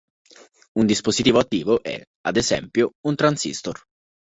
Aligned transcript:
Un 0.79 0.87
dispositivo 0.87 1.37
attivo 1.37 1.83
è, 1.83 2.01
ad 2.25 2.35
esempio, 2.35 2.93
un 3.05 3.13
transistor. 3.15 3.83